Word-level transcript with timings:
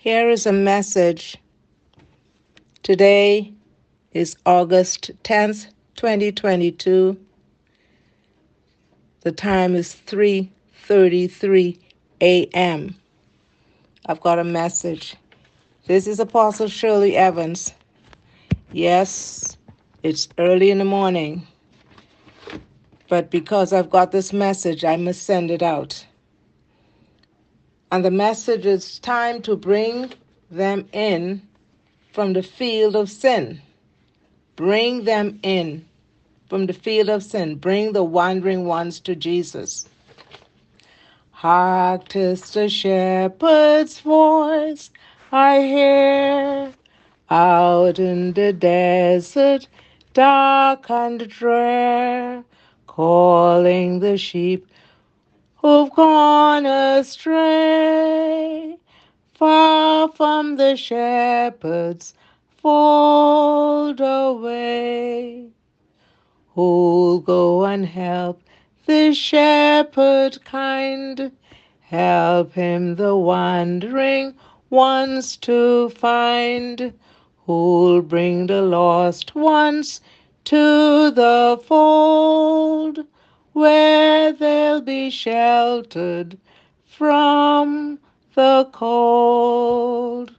Here 0.00 0.30
is 0.30 0.46
a 0.46 0.52
message. 0.52 1.36
Today 2.84 3.52
is 4.12 4.36
August 4.46 5.10
10th, 5.24 5.66
2022. 5.96 7.18
The 9.22 9.32
time 9.32 9.74
is 9.74 9.96
3:33 10.06 11.80
a.m. 12.20 12.94
I've 14.06 14.20
got 14.20 14.38
a 14.38 14.44
message. 14.44 15.16
This 15.88 16.06
is 16.06 16.20
Apostle 16.20 16.68
Shirley 16.68 17.16
Evans. 17.16 17.74
Yes, 18.70 19.56
it's 20.04 20.28
early 20.38 20.70
in 20.70 20.78
the 20.78 20.84
morning. 20.84 21.44
But 23.08 23.32
because 23.32 23.72
I've 23.72 23.90
got 23.90 24.12
this 24.12 24.32
message, 24.32 24.84
I 24.84 24.94
must 24.94 25.24
send 25.24 25.50
it 25.50 25.60
out. 25.60 26.06
And 27.90 28.04
the 28.04 28.10
message 28.10 28.66
is 28.66 28.98
time 28.98 29.40
to 29.42 29.56
bring 29.56 30.12
them 30.50 30.88
in 30.92 31.42
from 32.12 32.34
the 32.34 32.42
field 32.42 32.94
of 32.94 33.10
sin. 33.10 33.62
Bring 34.56 35.04
them 35.04 35.38
in 35.42 35.86
from 36.48 36.66
the 36.66 36.74
field 36.74 37.08
of 37.08 37.22
sin. 37.22 37.56
Bring 37.56 37.92
the 37.92 38.04
wandering 38.04 38.66
ones 38.66 39.00
to 39.00 39.14
Jesus. 39.14 39.88
Hark, 41.30 42.08
tis 42.08 42.50
the 42.50 42.68
shepherd's 42.68 44.00
voice 44.00 44.90
I 45.30 45.60
hear 45.60 46.72
out 47.30 47.98
in 47.98 48.32
the 48.32 48.52
desert, 48.52 49.68
dark 50.14 50.90
and 50.90 51.28
drear, 51.28 52.44
calling 52.86 54.00
the 54.00 54.18
sheep 54.18 54.66
who've 55.60 55.90
gone 55.90 56.64
astray, 56.66 57.18
far 59.34 60.08
from 60.12 60.56
the 60.56 60.76
shepherd's 60.76 62.14
fold 62.56 64.00
away. 64.00 65.48
Who'll 66.54 67.18
go 67.18 67.64
and 67.64 67.86
help 67.86 68.40
the 68.86 69.12
shepherd 69.12 70.44
kind, 70.44 71.32
help 71.80 72.52
him 72.52 72.94
the 72.94 73.16
wandering 73.16 74.34
ones 74.70 75.36
to 75.38 75.88
find, 75.90 76.92
who'll 77.46 78.02
bring 78.02 78.46
the 78.46 78.62
lost 78.62 79.34
ones 79.34 80.00
to 80.44 81.10
the 81.10 81.60
fold 81.66 83.04
where 83.52 84.32
be 84.80 85.10
sheltered 85.10 86.38
from 86.84 87.98
the 88.34 88.68
cold. 88.72 90.32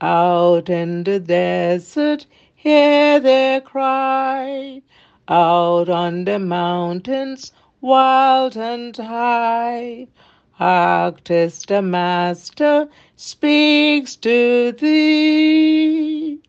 Out 0.00 0.68
in 0.68 1.04
the 1.04 1.18
desert, 1.18 2.26
hear 2.54 3.18
their 3.20 3.60
cry. 3.60 4.82
Out 5.28 5.88
on 5.88 6.24
the 6.24 6.38
mountains, 6.38 7.52
wild 7.80 8.56
and 8.56 8.96
high. 8.96 10.06
Hark, 10.52 11.22
tis 11.24 11.62
the 11.62 11.82
Master 11.82 12.88
speaks 13.16 14.16
to 14.16 14.72
thee. 14.72 16.40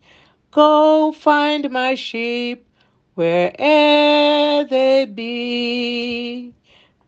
Go 0.52 1.12
find 1.12 1.70
my 1.70 1.94
sheep 1.96 2.66
where'er 3.16 4.64
they 4.64 5.06
be. 5.06 6.54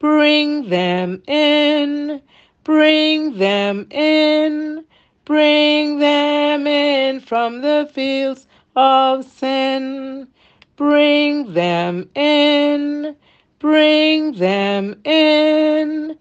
Bring 0.02 0.68
them 0.70 1.22
in, 1.28 2.24
bring 2.64 3.38
them 3.38 3.86
in, 3.92 4.84
bring 5.26 6.00
them 6.00 6.66
in 6.66 7.20
from 7.20 7.62
the 7.62 7.88
fields 7.94 8.48
of 8.76 9.24
sin. 9.24 10.28
Bring 10.76 11.54
them 11.54 12.10
in, 12.16 13.16
bring 13.60 14.32
them 14.32 15.00
in, 15.06 16.18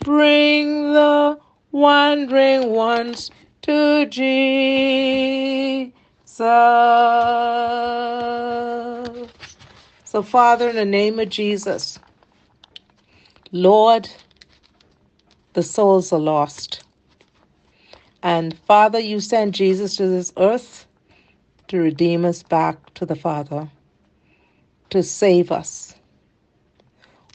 bring 0.00 0.92
the 0.92 1.38
wandering 1.70 2.68
ones 2.68 3.30
to 3.62 4.04
Jesus. 4.10 5.94
So, 10.04 10.22
Father, 10.22 10.68
in 10.68 10.76
the 10.76 10.84
name 10.84 11.18
of 11.18 11.30
Jesus, 11.30 11.98
Lord, 13.54 14.08
the 15.52 15.62
souls 15.62 16.10
are 16.10 16.18
lost. 16.18 16.82
And 18.22 18.58
Father, 18.60 18.98
you 18.98 19.20
sent 19.20 19.54
Jesus 19.54 19.96
to 19.96 20.06
this 20.06 20.32
earth 20.38 20.86
to 21.68 21.78
redeem 21.78 22.24
us 22.24 22.42
back 22.42 22.94
to 22.94 23.04
the 23.04 23.14
Father, 23.14 23.68
to 24.88 25.02
save 25.02 25.52
us. 25.52 25.94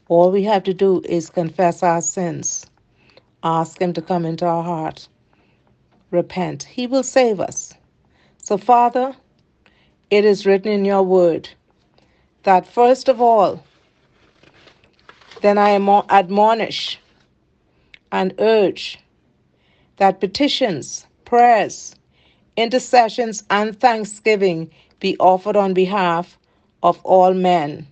All 0.08 0.32
we 0.32 0.42
have 0.44 0.64
to 0.64 0.74
do 0.74 1.04
is 1.08 1.30
confess 1.30 1.84
our 1.84 2.02
sins, 2.02 2.66
ask 3.44 3.80
Him 3.80 3.94
to 3.94 4.02
come 4.02 4.26
into 4.26 4.46
our 4.46 4.64
heart, 4.64 5.08
repent. 6.10 6.64
He 6.64 6.88
will 6.88 7.04
save 7.04 7.40
us. 7.40 7.76
So, 8.40 8.58
Father, 8.58 9.16
it 10.10 10.26
is 10.26 10.48
written 10.48 10.72
in 10.72 10.84
your 10.84 11.04
word 11.04 11.48
that 12.42 12.66
first 12.66 13.08
of 13.10 13.22
all, 13.22 13.64
then 15.42 15.58
I 15.58 15.72
admonish 16.10 17.00
and 18.12 18.34
urge 18.40 19.00
that 19.98 20.20
petitions, 20.20 21.06
prayers, 21.26 21.96
intercessions, 22.56 23.44
and 23.50 23.80
thanksgiving 23.80 24.72
be 25.00 25.18
offered 25.20 25.56
on 25.56 25.74
behalf 25.74 26.38
of 26.84 27.00
all 27.04 27.34
men. 27.34 27.88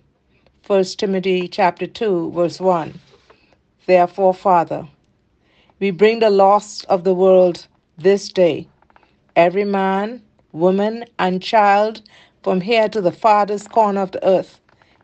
1 0.66 0.84
Timothy 0.98 1.46
chapter 1.48 1.86
2 1.86 2.32
verse 2.32 2.60
1. 2.60 2.98
Therefore, 3.86 4.34
Father, 4.34 4.88
we 5.78 5.90
bring 5.90 6.18
the 6.18 6.30
lost 6.30 6.84
of 6.86 7.04
the 7.04 7.14
world 7.14 7.66
this 7.98 8.28
day, 8.28 8.66
every 9.36 9.64
man, 9.64 10.22
woman, 10.52 11.04
and 11.18 11.42
child 11.42 12.02
from 12.42 12.60
here 12.60 12.88
to 12.88 13.00
the 13.00 13.12
farthest 13.12 13.70
corner 13.70 14.00
of 14.00 14.10
the 14.12 14.26
earth 14.26 14.60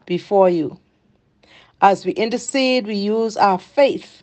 before 0.07 0.49
you. 0.51 0.79
As 1.83 2.07
we 2.07 2.13
intercede, 2.13 2.87
we 2.87 2.95
use 2.97 3.37
our 3.37 3.59
faith, 3.59 4.23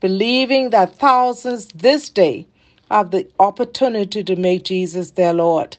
believing 0.00 0.70
that 0.70 0.96
thousands 0.96 1.68
this 1.74 2.10
day 2.10 2.46
have 2.90 3.12
the 3.12 3.28
opportunity 3.40 4.24
to 4.24 4.36
make 4.36 4.64
Jesus 4.64 5.12
their 5.12 5.34
Lord. 5.34 5.76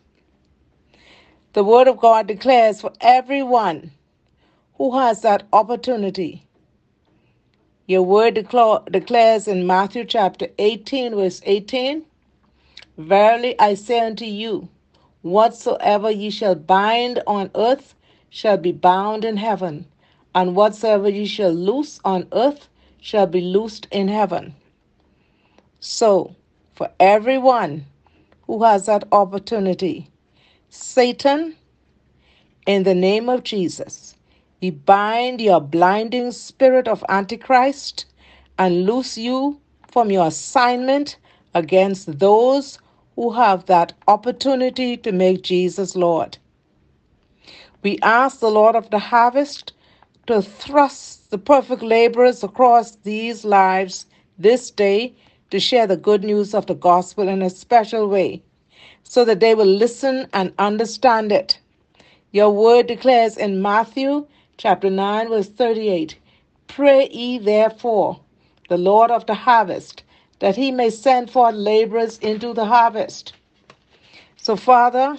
The 1.53 1.63
Word 1.63 1.87
of 1.87 1.97
God 1.99 2.27
declares 2.27 2.81
for 2.81 2.93
everyone 3.01 3.91
who 4.77 4.97
has 4.97 5.21
that 5.21 5.43
opportunity. 5.53 6.45
Your 7.87 8.03
Word 8.03 8.35
declares 8.91 9.47
in 9.47 9.67
Matthew 9.67 10.05
chapter 10.05 10.47
18, 10.59 11.15
verse 11.15 11.41
18 11.45 12.05
Verily 12.97 13.59
I 13.59 13.75
say 13.75 13.99
unto 14.01 14.25
you, 14.25 14.69
Whatsoever 15.21 16.11
ye 16.11 16.29
shall 16.31 16.55
bind 16.55 17.21
on 17.27 17.51
earth 17.55 17.95
shall 18.29 18.57
be 18.57 18.71
bound 18.71 19.25
in 19.25 19.37
heaven, 19.37 19.85
and 20.35 20.55
whatsoever 20.55 21.09
ye 21.09 21.25
shall 21.25 21.51
loose 21.51 21.99
on 22.05 22.27
earth 22.33 22.67
shall 23.01 23.27
be 23.27 23.41
loosed 23.41 23.87
in 23.91 24.07
heaven. 24.07 24.55
So, 25.79 26.35
for 26.75 26.89
everyone 26.99 27.85
who 28.47 28.63
has 28.63 28.85
that 28.85 29.05
opportunity, 29.11 30.09
Satan, 30.69 31.55
in 32.65 32.83
the 32.83 32.95
name 32.95 33.29
of 33.29 33.43
Jesus, 33.43 34.15
we 34.61 34.71
bind 34.71 35.41
your 35.41 35.61
blinding 35.61 36.31
spirit 36.31 36.87
of 36.87 37.03
Antichrist 37.09 38.05
and 38.57 38.85
loose 38.85 39.17
you 39.17 39.59
from 39.87 40.11
your 40.11 40.27
assignment 40.27 41.17
against 41.55 42.19
those 42.19 42.77
who 43.15 43.31
have 43.31 43.65
that 43.65 43.93
opportunity 44.07 44.97
to 44.97 45.11
make 45.11 45.43
Jesus 45.43 45.95
Lord. 45.95 46.37
We 47.83 47.97
ask 48.01 48.39
the 48.39 48.51
Lord 48.51 48.75
of 48.75 48.89
the 48.89 48.99
harvest 48.99 49.73
to 50.29 50.43
thrust 50.43 51.31
the 51.31 51.39
perfect 51.39 51.81
laborers 51.81 52.43
across 52.43 52.97
these 52.97 53.43
lives 53.43 54.05
this 54.37 54.69
day 54.69 55.11
to 55.49 55.59
share 55.59 55.87
the 55.87 55.97
good 55.97 56.23
news 56.23 56.53
of 56.53 56.67
the 56.67 56.75
gospel 56.75 57.27
in 57.27 57.41
a 57.41 57.49
special 57.49 58.07
way 58.07 58.39
so 59.01 59.25
that 59.25 59.39
they 59.39 59.55
will 59.55 59.65
listen 59.65 60.27
and 60.31 60.53
understand 60.59 61.31
it. 61.31 61.59
Your 62.31 62.51
word 62.51 62.85
declares 62.85 63.37
in 63.37 63.63
Matthew 63.63 64.27
chapter 64.57 64.91
9 64.91 65.29
verse 65.29 65.49
38, 65.49 66.15
Pray 66.67 67.09
ye 67.09 67.39
therefore 67.39 68.19
the 68.67 68.77
Lord 68.77 69.09
of 69.09 69.25
the 69.25 69.33
harvest 69.33 70.03
that 70.37 70.55
he 70.55 70.69
may 70.69 70.91
send 70.91 71.31
forth 71.31 71.55
laborers 71.55 72.19
into 72.19 72.53
the 72.53 72.65
harvest. 72.65 73.33
So, 74.37 74.55
Father, 74.55 75.17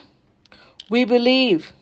we 0.88 1.04
believe 1.04 1.72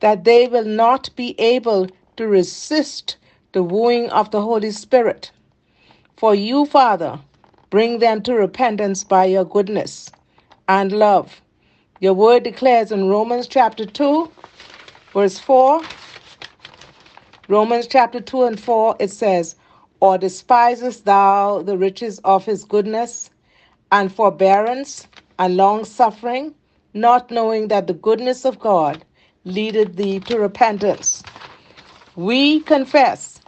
that 0.00 0.24
they 0.24 0.48
will 0.48 0.64
not 0.64 1.10
be 1.14 1.38
able 1.38 1.86
to 2.20 2.28
resist 2.28 3.16
the 3.52 3.62
wooing 3.64 4.10
of 4.10 4.30
the 4.30 4.42
Holy 4.42 4.70
Spirit. 4.70 5.32
For 6.16 6.34
you, 6.34 6.66
Father, 6.66 7.20
Bring 7.70 8.00
them 8.00 8.20
to 8.22 8.34
repentance 8.34 9.04
by 9.04 9.26
your 9.26 9.44
goodness 9.44 10.10
and 10.68 10.90
love. 10.90 11.40
Your 12.00 12.14
word 12.14 12.42
declares 12.42 12.90
in 12.90 13.08
Romans 13.08 13.46
chapter 13.46 13.86
2, 13.86 14.32
verse 15.14 15.38
4. 15.38 15.82
Romans 17.48 17.86
chapter 17.86 18.20
2 18.20 18.42
and 18.42 18.60
4, 18.60 18.96
it 18.98 19.10
says, 19.10 19.54
Or 20.00 20.18
despisest 20.18 21.04
thou 21.04 21.62
the 21.62 21.78
riches 21.78 22.18
of 22.24 22.44
his 22.44 22.64
goodness 22.64 23.30
and 23.92 24.12
forbearance 24.12 25.06
and 25.38 25.56
long 25.56 25.84
suffering, 25.84 26.56
not 26.92 27.30
knowing 27.30 27.68
that 27.68 27.86
the 27.86 27.94
goodness 27.94 28.44
of 28.44 28.58
God 28.58 29.04
leadeth 29.44 29.94
thee 29.94 30.18
to 30.20 30.40
repentance? 30.40 31.19
We 32.16 32.60
confess 32.60 33.40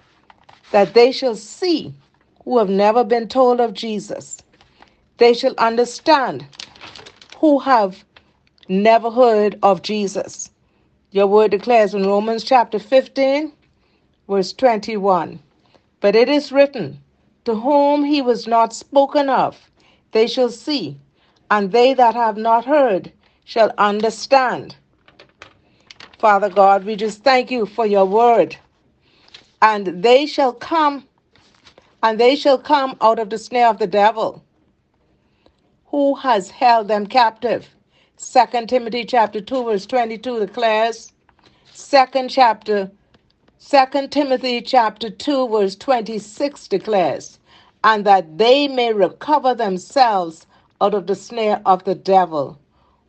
that 0.72 0.94
they 0.94 1.12
shall 1.12 1.36
see 1.36 1.94
who 2.44 2.58
have 2.58 2.70
never 2.70 3.04
been 3.04 3.28
told 3.28 3.60
of 3.60 3.74
Jesus. 3.74 4.42
They 5.18 5.34
shall 5.34 5.54
understand 5.58 6.46
who 7.38 7.58
have 7.60 8.04
never 8.68 9.10
heard 9.10 9.58
of 9.62 9.82
Jesus. 9.82 10.50
Your 11.12 11.26
word 11.26 11.50
declares 11.50 11.94
in 11.94 12.06
Romans 12.06 12.44
chapter 12.44 12.78
15, 12.78 13.52
verse 14.28 14.52
21 14.54 15.40
But 16.00 16.16
it 16.16 16.28
is 16.28 16.52
written, 16.52 17.00
To 17.44 17.54
whom 17.56 18.04
he 18.04 18.22
was 18.22 18.46
not 18.46 18.74
spoken 18.74 19.28
of, 19.28 19.70
they 20.12 20.26
shall 20.26 20.50
see, 20.50 20.98
and 21.50 21.72
they 21.72 21.94
that 21.94 22.14
have 22.14 22.36
not 22.38 22.64
heard 22.64 23.12
shall 23.44 23.72
understand. 23.78 24.76
Father 26.22 26.48
God, 26.50 26.84
we 26.84 26.94
just 26.94 27.24
thank 27.24 27.50
you 27.50 27.66
for 27.66 27.84
your 27.84 28.04
word. 28.04 28.56
And 29.60 30.04
they 30.04 30.24
shall 30.24 30.52
come 30.52 31.08
and 32.00 32.20
they 32.20 32.36
shall 32.36 32.58
come 32.58 32.96
out 33.00 33.18
of 33.18 33.28
the 33.28 33.38
snare 33.38 33.66
of 33.66 33.80
the 33.80 33.88
devil, 33.88 34.44
who 35.86 36.14
has 36.14 36.48
held 36.50 36.86
them 36.86 37.08
captive. 37.08 37.68
Second 38.18 38.68
Timothy 38.68 39.04
chapter 39.04 39.40
2, 39.40 39.64
verse 39.64 39.84
22 39.84 40.38
declares, 40.38 41.12
second 41.72 42.30
chapter, 42.30 42.92
Second 43.58 44.12
Timothy 44.12 44.62
chapter 44.62 45.10
2, 45.10 45.48
verse 45.48 45.74
26 45.74 46.68
declares, 46.68 47.40
and 47.82 48.06
that 48.06 48.38
they 48.38 48.68
may 48.68 48.92
recover 48.92 49.56
themselves 49.56 50.46
out 50.80 50.94
of 50.94 51.08
the 51.08 51.16
snare 51.16 51.60
of 51.66 51.82
the 51.82 51.96
devil, 51.96 52.60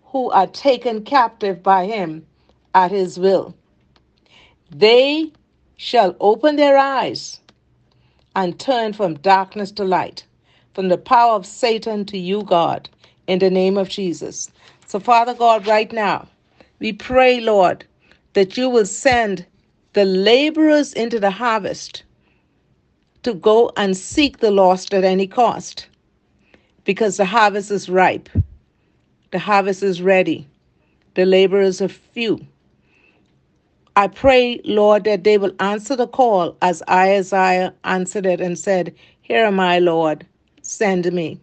who 0.05 0.31
are 0.31 0.47
taken 0.47 1.03
captive 1.05 1.61
by 1.61 1.85
him 1.85 2.25
at 2.73 2.91
his 2.91 3.19
will. 3.19 3.55
They 4.71 5.31
shall 5.77 6.15
open 6.19 6.55
their 6.55 6.77
eyes 6.77 7.39
and 8.35 8.59
turn 8.59 8.93
from 8.93 9.15
darkness 9.15 9.71
to 9.73 9.83
light, 9.83 10.25
from 10.73 10.89
the 10.89 10.97
power 10.97 11.33
of 11.35 11.45
Satan 11.45 12.05
to 12.05 12.17
you, 12.17 12.43
God, 12.43 12.89
in 13.27 13.39
the 13.39 13.49
name 13.49 13.77
of 13.77 13.89
Jesus. 13.89 14.51
So, 14.87 14.99
Father 14.99 15.33
God, 15.33 15.67
right 15.67 15.91
now, 15.91 16.27
we 16.79 16.93
pray, 16.93 17.39
Lord, 17.39 17.85
that 18.33 18.57
you 18.57 18.69
will 18.69 18.85
send 18.85 19.45
the 19.93 20.05
laborers 20.05 20.93
into 20.93 21.19
the 21.19 21.31
harvest 21.31 22.03
to 23.23 23.33
go 23.33 23.71
and 23.77 23.95
seek 23.95 24.39
the 24.39 24.51
lost 24.51 24.93
at 24.93 25.03
any 25.03 25.27
cost 25.27 25.87
because 26.83 27.17
the 27.17 27.25
harvest 27.25 27.71
is 27.71 27.89
ripe, 27.89 28.29
the 29.31 29.39
harvest 29.39 29.83
is 29.83 30.01
ready, 30.01 30.47
the 31.15 31.25
laborers 31.25 31.81
are 31.81 31.87
few. 31.87 32.45
I 33.95 34.07
pray, 34.07 34.59
Lord, 34.65 35.03
that 35.03 35.23
they 35.23 35.37
will 35.37 35.53
answer 35.59 35.95
the 35.95 36.07
call 36.07 36.57
as 36.63 36.81
Isaiah 36.89 37.73
answered 37.83 38.25
it 38.25 38.41
and 38.41 38.57
said, 38.57 38.95
Here 39.21 39.45
am 39.45 39.59
I, 39.59 39.79
Lord, 39.79 40.25
send 40.63 41.11
me. 41.13 41.39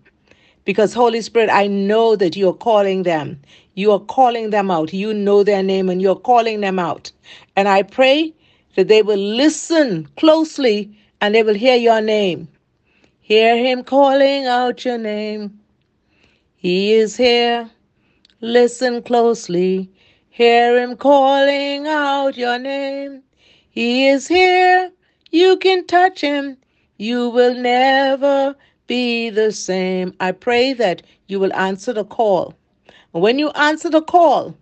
Because, 0.64 0.92
Holy 0.92 1.20
Spirit, 1.22 1.50
I 1.52 1.68
know 1.68 2.16
that 2.16 2.36
you 2.36 2.48
are 2.48 2.54
calling 2.54 3.04
them. 3.04 3.40
You 3.74 3.92
are 3.92 4.00
calling 4.00 4.50
them 4.50 4.70
out. 4.70 4.92
You 4.92 5.14
know 5.14 5.44
their 5.44 5.62
name 5.62 5.88
and 5.88 6.02
you're 6.02 6.16
calling 6.16 6.60
them 6.60 6.78
out. 6.78 7.12
And 7.56 7.68
I 7.68 7.82
pray 7.82 8.34
that 8.76 8.88
they 8.88 9.02
will 9.02 9.18
listen 9.18 10.08
closely 10.16 10.90
and 11.20 11.34
they 11.34 11.42
will 11.44 11.54
hear 11.54 11.76
your 11.76 12.00
name. 12.00 12.48
Hear 13.20 13.56
him 13.56 13.84
calling 13.84 14.46
out 14.46 14.84
your 14.84 14.98
name. 14.98 15.60
He 16.56 16.94
is 16.94 17.16
here. 17.16 17.70
Listen 18.40 19.02
closely. 19.02 19.90
Hear 20.40 20.78
him 20.78 20.96
calling 20.96 21.86
out 21.86 22.34
your 22.38 22.58
name. 22.58 23.22
He 23.68 24.08
is 24.08 24.26
here. 24.26 24.90
You 25.30 25.58
can 25.58 25.86
touch 25.86 26.22
him. 26.22 26.56
You 26.96 27.28
will 27.28 27.54
never 27.54 28.56
be 28.86 29.28
the 29.28 29.52
same. 29.52 30.14
I 30.18 30.32
pray 30.32 30.72
that 30.72 31.02
you 31.26 31.38
will 31.40 31.52
answer 31.52 31.92
the 31.92 32.06
call. 32.06 32.54
when 33.12 33.38
you 33.38 33.50
answer 33.50 33.90
the 33.90 34.00
call 34.00 34.56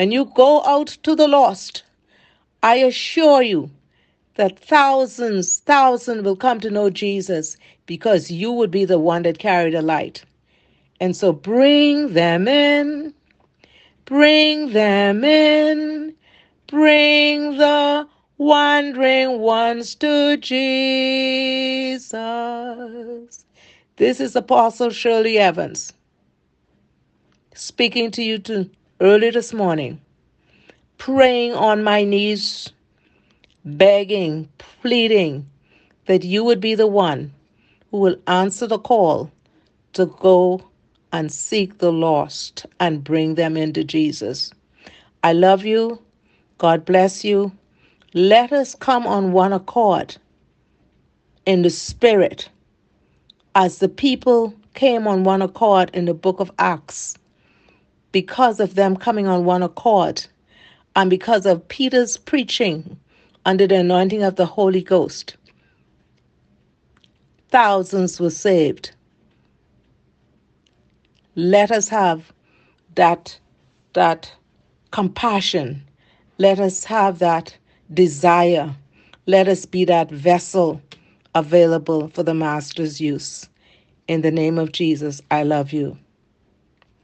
and 0.00 0.12
you 0.12 0.24
go 0.34 0.64
out 0.64 0.88
to 1.04 1.14
the 1.14 1.28
lost, 1.28 1.84
I 2.64 2.78
assure 2.78 3.42
you 3.42 3.70
that 4.34 4.58
thousands, 4.58 5.58
thousands 5.58 6.24
will 6.24 6.34
come 6.34 6.58
to 6.58 6.72
know 6.72 6.90
Jesus 6.90 7.56
because 7.86 8.32
you 8.32 8.50
would 8.50 8.72
be 8.72 8.84
the 8.84 8.98
one 8.98 9.22
that 9.22 9.38
carried 9.38 9.74
the 9.74 9.82
light. 9.82 10.24
And 10.98 11.16
so 11.16 11.32
bring 11.32 12.14
them 12.14 12.48
in. 12.48 13.14
Bring 14.08 14.72
them 14.72 15.22
in, 15.22 16.14
bring 16.66 17.58
the 17.58 18.08
wandering 18.38 19.40
ones 19.40 19.94
to 19.96 20.38
Jesus. 20.38 22.14
This 23.96 24.18
is 24.18 24.34
Apostle 24.34 24.88
Shirley 24.88 25.36
Evans 25.36 25.92
speaking 27.54 28.10
to 28.12 28.22
you 28.22 28.38
to 28.38 28.70
early 29.02 29.28
this 29.28 29.52
morning, 29.52 30.00
praying 30.96 31.52
on 31.52 31.84
my 31.84 32.02
knees, 32.02 32.72
begging, 33.66 34.48
pleading 34.56 35.46
that 36.06 36.24
you 36.24 36.44
would 36.44 36.60
be 36.62 36.74
the 36.74 36.86
one 36.86 37.30
who 37.90 37.98
will 37.98 38.16
answer 38.26 38.66
the 38.66 38.78
call 38.78 39.30
to 39.92 40.06
go 40.06 40.62
and 41.12 41.32
seek 41.32 41.78
the 41.78 41.92
lost 41.92 42.66
and 42.80 43.04
bring 43.04 43.34
them 43.34 43.56
into 43.56 43.84
Jesus. 43.84 44.52
I 45.22 45.32
love 45.32 45.64
you. 45.64 46.00
God 46.58 46.84
bless 46.84 47.24
you. 47.24 47.52
Let 48.14 48.52
us 48.52 48.74
come 48.74 49.06
on 49.06 49.32
one 49.32 49.52
accord 49.52 50.16
in 51.46 51.62
the 51.62 51.70
Spirit 51.70 52.48
as 53.54 53.78
the 53.78 53.88
people 53.88 54.54
came 54.74 55.06
on 55.06 55.24
one 55.24 55.42
accord 55.42 55.90
in 55.94 56.04
the 56.04 56.14
book 56.14 56.40
of 56.40 56.50
Acts 56.58 57.16
because 58.12 58.60
of 58.60 58.74
them 58.74 58.96
coming 58.96 59.26
on 59.26 59.44
one 59.44 59.62
accord 59.62 60.24
and 60.96 61.10
because 61.10 61.46
of 61.46 61.66
Peter's 61.68 62.16
preaching 62.16 62.98
under 63.44 63.66
the 63.66 63.76
anointing 63.76 64.22
of 64.22 64.36
the 64.36 64.46
Holy 64.46 64.82
Ghost. 64.82 65.36
Thousands 67.50 68.20
were 68.20 68.30
saved 68.30 68.92
let 71.38 71.70
us 71.72 71.88
have 71.88 72.32
that 72.96 73.38
that 73.94 74.32
compassion. 74.92 75.82
Let 76.38 76.60
us 76.60 76.84
have 76.84 77.20
that 77.20 77.56
desire. 77.94 78.74
Let 79.26 79.48
us 79.48 79.66
be 79.66 79.84
that 79.86 80.10
vessel 80.10 80.82
available 81.34 82.08
for 82.10 82.24
the 82.24 82.34
master's 82.34 83.00
use. 83.00 83.48
In 84.08 84.22
the 84.22 84.30
name 84.32 84.58
of 84.58 84.72
jesus 84.72 85.22
i 85.30 85.42
love 85.44 85.72
you 85.72 85.98